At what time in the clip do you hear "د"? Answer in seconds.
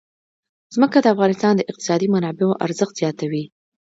1.01-1.05, 1.55-1.61